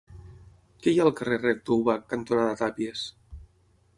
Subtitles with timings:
[0.85, 3.07] Què hi ha al carrer Rector Ubach cantonada Tàpies?